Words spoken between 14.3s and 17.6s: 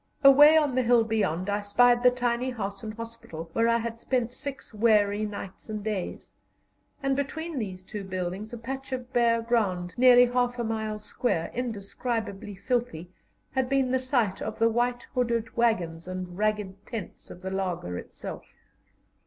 of the white hooded waggons and ragged tents of the